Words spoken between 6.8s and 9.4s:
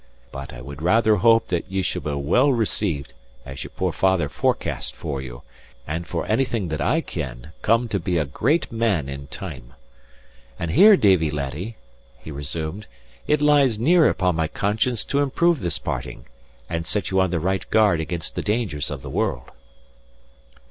I ken come to be a great man in